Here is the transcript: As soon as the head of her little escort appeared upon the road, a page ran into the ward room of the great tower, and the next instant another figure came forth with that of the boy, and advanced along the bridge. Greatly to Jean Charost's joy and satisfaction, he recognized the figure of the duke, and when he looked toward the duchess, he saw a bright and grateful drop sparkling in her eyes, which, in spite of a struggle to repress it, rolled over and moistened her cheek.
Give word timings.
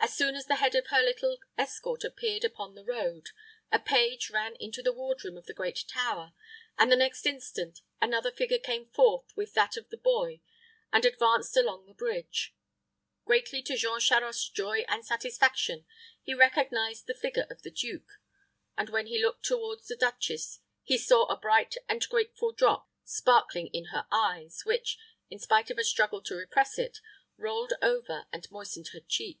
As 0.00 0.14
soon 0.16 0.36
as 0.36 0.46
the 0.46 0.54
head 0.54 0.76
of 0.76 0.86
her 0.88 1.02
little 1.02 1.38
escort 1.58 2.04
appeared 2.04 2.44
upon 2.44 2.76
the 2.76 2.84
road, 2.84 3.30
a 3.72 3.80
page 3.80 4.30
ran 4.30 4.54
into 4.60 4.80
the 4.80 4.92
ward 4.92 5.24
room 5.24 5.36
of 5.36 5.46
the 5.46 5.52
great 5.52 5.84
tower, 5.88 6.34
and 6.78 6.90
the 6.92 6.96
next 6.96 7.26
instant 7.26 7.80
another 8.00 8.30
figure 8.30 8.60
came 8.60 8.86
forth 8.86 9.32
with 9.36 9.54
that 9.54 9.76
of 9.76 9.88
the 9.88 9.96
boy, 9.96 10.40
and 10.92 11.04
advanced 11.04 11.56
along 11.56 11.84
the 11.86 11.94
bridge. 11.94 12.54
Greatly 13.24 13.60
to 13.64 13.76
Jean 13.76 13.98
Charost's 13.98 14.48
joy 14.48 14.84
and 14.86 15.04
satisfaction, 15.04 15.84
he 16.22 16.32
recognized 16.32 17.08
the 17.08 17.12
figure 17.12 17.48
of 17.50 17.62
the 17.62 17.70
duke, 17.72 18.20
and 18.76 18.90
when 18.90 19.08
he 19.08 19.20
looked 19.20 19.44
toward 19.46 19.80
the 19.88 19.96
duchess, 19.96 20.60
he 20.84 20.96
saw 20.96 21.24
a 21.24 21.36
bright 21.36 21.74
and 21.88 22.08
grateful 22.08 22.52
drop 22.52 22.88
sparkling 23.02 23.66
in 23.74 23.86
her 23.86 24.06
eyes, 24.12 24.60
which, 24.64 24.96
in 25.28 25.40
spite 25.40 25.72
of 25.72 25.76
a 25.78 25.82
struggle 25.82 26.22
to 26.22 26.36
repress 26.36 26.78
it, 26.78 26.98
rolled 27.36 27.72
over 27.82 28.26
and 28.32 28.48
moistened 28.52 28.86
her 28.92 29.00
cheek. 29.00 29.40